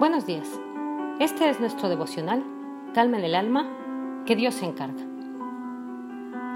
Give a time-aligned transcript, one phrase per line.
[0.00, 0.48] Buenos días.
[1.18, 2.42] Este es nuestro devocional,
[2.94, 3.66] Calma en el alma,
[4.24, 5.02] que Dios se encarga.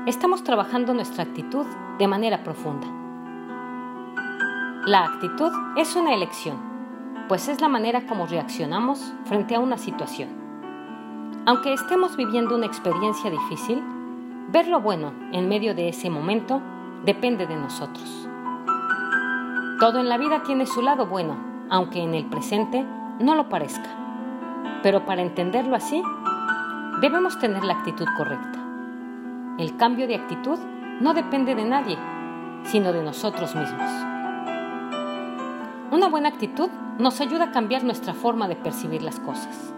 [0.07, 1.67] Estamos trabajando nuestra actitud
[1.99, 2.87] de manera profunda.
[4.87, 6.57] La actitud es una elección,
[7.29, 10.31] pues es la manera como reaccionamos frente a una situación.
[11.45, 13.83] Aunque estemos viviendo una experiencia difícil,
[14.53, 16.63] ver lo bueno en medio de ese momento
[17.05, 18.27] depende de nosotros.
[19.81, 21.37] Todo en la vida tiene su lado bueno,
[21.69, 22.87] aunque en el presente
[23.19, 23.89] no lo parezca.
[24.83, 26.03] Pero para entenderlo así,
[27.01, 28.59] debemos tener la actitud correcta.
[29.59, 30.59] El cambio de actitud
[31.01, 31.99] no depende de nadie,
[32.65, 33.91] sino de nosotros mismos.
[35.91, 39.75] Una buena actitud nos ayuda a cambiar nuestra forma de percibir las cosas.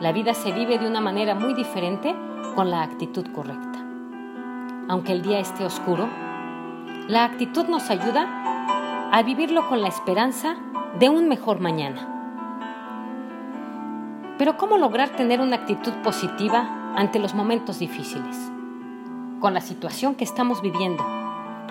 [0.00, 2.14] La vida se vive de una manera muy diferente
[2.54, 3.78] con la actitud correcta.
[4.88, 6.08] Aunque el día esté oscuro,
[7.08, 10.56] la actitud nos ayuda a vivirlo con la esperanza
[10.98, 12.13] de un mejor mañana.
[14.36, 18.36] Pero ¿cómo lograr tener una actitud positiva ante los momentos difíciles?
[19.40, 21.04] Con la situación que estamos viviendo,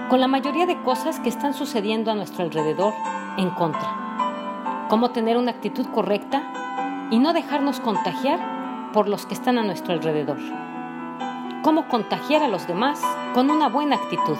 [0.09, 2.94] con la mayoría de cosas que están sucediendo a nuestro alrededor
[3.38, 4.86] en contra.
[4.88, 6.41] ¿Cómo tener una actitud correcta
[7.11, 10.38] y no dejarnos contagiar por los que están a nuestro alrededor?
[11.64, 13.02] ¿Cómo contagiar a los demás
[13.34, 14.38] con una buena actitud?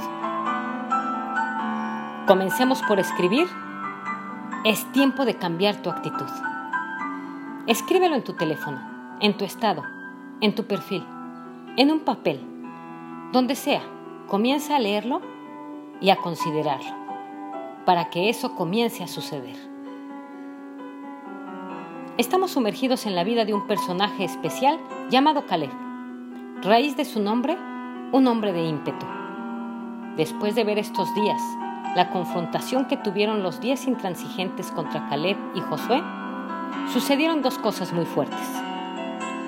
[2.25, 3.47] Comencemos por escribir.
[4.63, 6.53] Es tiempo de cambiar tu actitud.
[7.66, 8.78] Escríbelo en tu teléfono,
[9.22, 9.83] en tu estado,
[10.42, 11.02] en tu perfil,
[11.78, 12.42] en un papel,
[13.31, 13.81] donde sea.
[14.28, 15.22] Comienza a leerlo
[16.02, 16.94] y a considerarlo,
[17.86, 19.56] para que eso comience a suceder.
[22.17, 24.78] Estamos sumergidos en la vida de un personaje especial
[25.09, 25.72] llamado Caleb.
[26.64, 27.58] Raíz de su nombre,
[28.11, 29.06] un hombre de ímpetu.
[30.17, 31.41] Después de ver estos días,
[31.95, 36.03] la confrontación que tuvieron los diez intransigentes contra Caleb y Josué,
[36.91, 38.39] sucedieron dos cosas muy fuertes.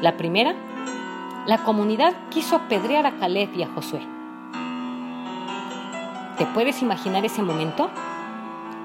[0.01, 0.55] La primera,
[1.45, 4.01] la comunidad quiso apedrear a Caleb y a Josué.
[6.37, 7.89] ¿Te puedes imaginar ese momento?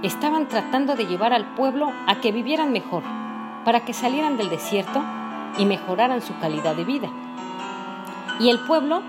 [0.02, 3.02] Estaban tratando de llevar al pueblo a que vivieran mejor,
[3.64, 5.02] para que salieran del desierto
[5.58, 7.08] y mejoraran su calidad de vida.
[8.38, 9.02] Y el pueblo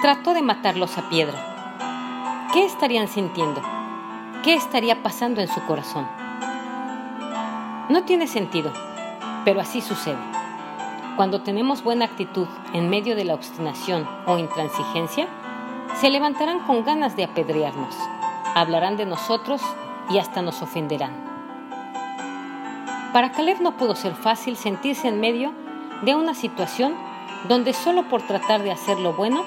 [0.00, 1.38] trató de matarlos a piedra.
[2.52, 3.62] ¿Qué estarían sintiendo?
[4.42, 6.21] ¿Qué estaría pasando en su corazón?
[7.88, 8.72] No tiene sentido,
[9.44, 10.18] pero así sucede.
[11.16, 15.26] Cuando tenemos buena actitud en medio de la obstinación o intransigencia,
[16.00, 17.94] se levantarán con ganas de apedrearnos,
[18.54, 19.60] hablarán de nosotros
[20.10, 21.12] y hasta nos ofenderán.
[23.12, 25.52] Para Caleb no pudo ser fácil sentirse en medio
[26.02, 26.94] de una situación
[27.48, 29.44] donde solo por tratar de hacer lo bueno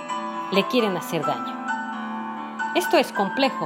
[0.52, 1.66] le quieren hacer daño.
[2.76, 3.66] Esto es complejo,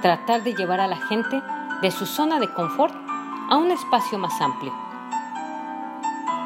[0.00, 1.40] tratar de llevar a la gente
[1.82, 3.09] de su zona de confort
[3.50, 4.72] a un espacio más amplio.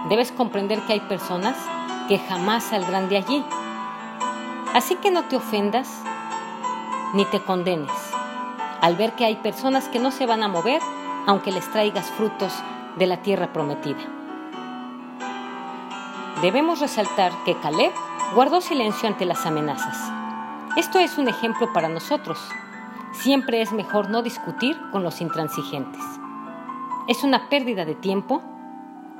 [0.08, 1.56] Debes comprender que hay personas
[2.08, 3.44] que jamás saldrán de allí.
[4.72, 6.02] Así que no te ofendas
[7.12, 7.92] ni te condenes
[8.80, 10.82] al ver que hay personas que no se van a mover
[11.26, 12.52] aunque les traigas frutos
[12.96, 14.00] de la tierra prometida.
[16.42, 17.92] Debemos resaltar que Caleb
[18.34, 19.96] guardó silencio ante las amenazas.
[20.76, 22.38] Esto es un ejemplo para nosotros.
[23.12, 26.02] Siempre es mejor no discutir con los intransigentes.
[27.06, 28.40] Es una pérdida de tiempo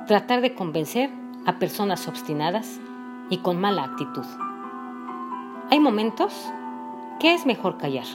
[0.07, 1.11] tratar de convencer
[1.45, 2.79] a personas obstinadas
[3.29, 4.25] y con mala actitud.
[5.69, 6.51] Hay momentos
[7.19, 8.07] que es mejor callar.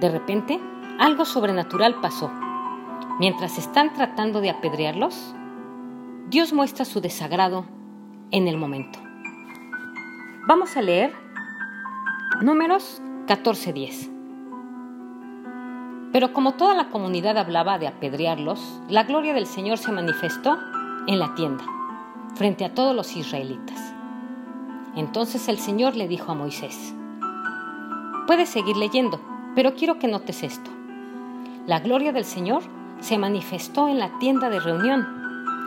[0.00, 0.60] De repente,
[0.98, 2.32] algo sobrenatural pasó.
[3.20, 5.34] Mientras están tratando de apedrearlos,
[6.28, 7.66] Dios muestra su desagrado
[8.32, 8.98] en el momento.
[10.48, 11.12] Vamos a leer
[12.42, 14.15] números 14:10.
[16.16, 20.56] Pero como toda la comunidad hablaba de apedrearlos, la gloria del Señor se manifestó
[21.06, 21.62] en la tienda,
[22.36, 23.92] frente a todos los israelitas.
[24.96, 26.94] Entonces el Señor le dijo a Moisés,
[28.26, 29.20] Puedes seguir leyendo,
[29.54, 30.70] pero quiero que notes esto.
[31.66, 32.62] La gloria del Señor
[33.00, 35.06] se manifestó en la tienda de reunión,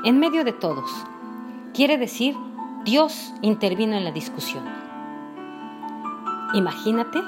[0.04, 0.90] en medio de todos.
[1.76, 2.36] Quiere decir,
[2.86, 4.64] Dios intervino en la discusión.
[6.56, 7.20] Imagínate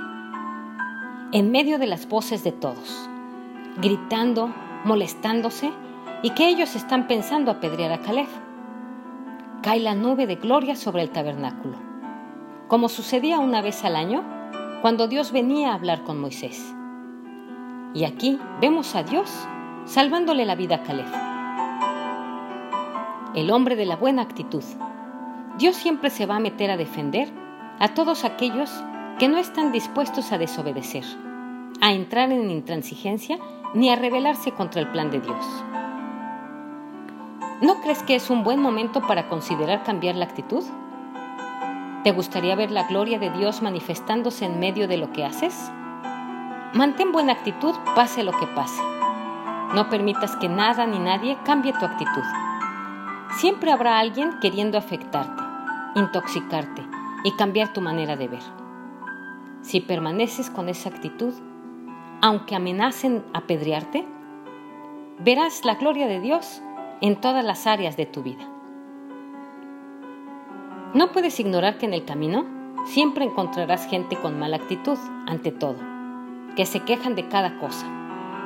[1.33, 3.10] en medio de las voces de todos
[3.77, 4.53] gritando,
[4.83, 5.71] molestándose
[6.23, 8.27] y que ellos están pensando apedrear a Caleb.
[9.61, 11.77] Cae la nube de gloria sobre el tabernáculo,
[12.67, 14.23] como sucedía una vez al año
[14.81, 16.73] cuando Dios venía a hablar con Moisés.
[17.93, 19.29] Y aquí vemos a Dios
[19.85, 21.07] salvándole la vida a Caleb.
[23.35, 24.63] El hombre de la buena actitud.
[25.57, 27.29] Dios siempre se va a meter a defender
[27.79, 28.71] a todos aquellos
[29.19, 31.03] que no están dispuestos a desobedecer,
[31.81, 33.37] a entrar en intransigencia
[33.73, 35.45] ni a rebelarse contra el plan de Dios.
[37.61, 40.63] ¿No crees que es un buen momento para considerar cambiar la actitud?
[42.03, 45.71] ¿Te gustaría ver la gloria de Dios manifestándose en medio de lo que haces?
[46.73, 48.81] Mantén buena actitud pase lo que pase.
[49.75, 52.23] No permitas que nada ni nadie cambie tu actitud.
[53.37, 55.43] Siempre habrá alguien queriendo afectarte,
[55.95, 56.83] intoxicarte
[57.23, 58.43] y cambiar tu manera de ver.
[59.61, 61.33] Si permaneces con esa actitud,
[62.21, 64.05] aunque amenacen apedrearte,
[65.19, 66.61] verás la gloria de Dios
[67.01, 68.47] en todas las áreas de tu vida.
[70.93, 72.45] No puedes ignorar que en el camino
[72.85, 74.97] siempre encontrarás gente con mala actitud
[75.27, 75.77] ante todo,
[76.55, 77.87] que se quejan de cada cosa,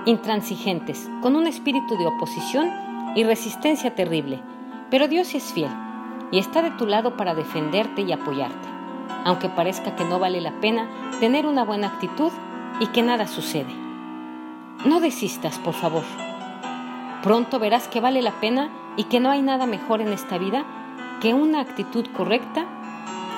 [0.06, 2.70] intransigentes, con un espíritu de oposición
[3.16, 4.42] y resistencia terrible,
[4.90, 5.72] pero Dios es fiel
[6.32, 8.76] y está de tu lado para defenderte y apoyarte
[9.26, 10.88] aunque parezca que no vale la pena
[11.20, 12.32] tener una buena actitud
[12.80, 13.74] y que nada sucede.
[14.86, 16.04] No desistas, por favor.
[17.24, 20.66] Pronto verás que vale la pena y que no hay nada mejor en esta vida
[21.22, 22.66] que una actitud correcta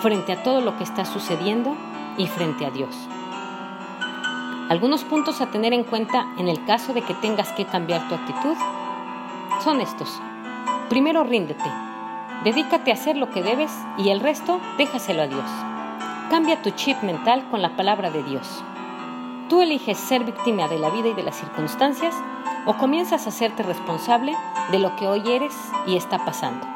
[0.02, 1.76] frente a todo lo que está sucediendo
[2.18, 2.96] y frente a Dios.
[4.70, 8.16] Algunos puntos a tener en cuenta en el caso de que tengas que cambiar tu
[8.16, 8.58] actitud
[9.64, 10.22] son estos.
[10.90, 11.72] Primero, ríndete.
[12.44, 15.50] Dedícate a hacer lo que debes y el resto déjaselo a Dios.
[16.30, 18.64] Cambia tu chip mental con la palabra de Dios.
[19.50, 22.14] Tú eliges ser víctima de la vida y de las circunstancias
[22.66, 24.36] o comienzas a hacerte responsable
[24.72, 25.54] de lo que hoy eres
[25.86, 26.68] y está pasando.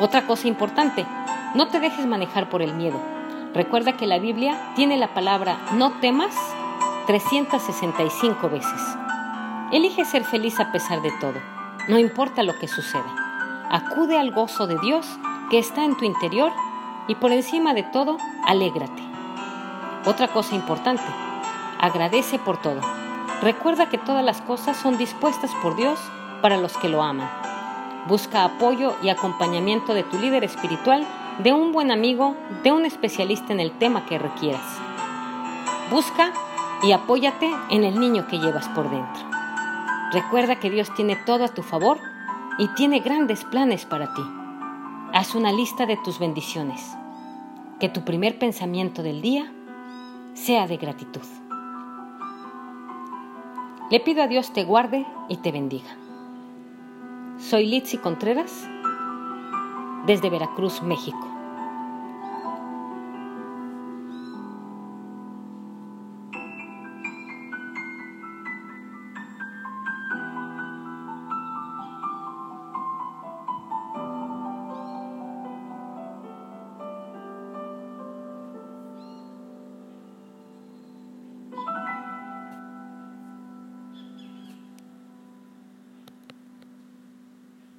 [0.00, 1.06] Otra cosa importante,
[1.54, 2.98] no te dejes manejar por el miedo.
[3.54, 6.34] Recuerda que la Biblia tiene la palabra no temas
[7.06, 8.80] 365 veces.
[9.70, 11.40] Elige ser feliz a pesar de todo,
[11.88, 13.68] no importa lo que suceda.
[13.70, 15.06] Acude al gozo de Dios
[15.48, 16.50] que está en tu interior
[17.06, 18.16] y por encima de todo,
[18.46, 19.09] alégrate.
[20.06, 21.04] Otra cosa importante,
[21.78, 22.80] agradece por todo.
[23.42, 26.00] Recuerda que todas las cosas son dispuestas por Dios
[26.40, 27.30] para los que lo aman.
[28.08, 31.06] Busca apoyo y acompañamiento de tu líder espiritual,
[31.42, 34.64] de un buen amigo, de un especialista en el tema que requieras.
[35.90, 36.32] Busca
[36.82, 39.22] y apóyate en el niño que llevas por dentro.
[40.12, 41.98] Recuerda que Dios tiene todo a tu favor
[42.58, 44.22] y tiene grandes planes para ti.
[45.12, 46.96] Haz una lista de tus bendiciones.
[47.78, 49.52] Que tu primer pensamiento del día
[50.44, 51.20] sea de gratitud.
[53.90, 55.90] Le pido a Dios te guarde y te bendiga.
[57.38, 58.66] Soy Litsi Contreras
[60.06, 61.39] desde Veracruz, México.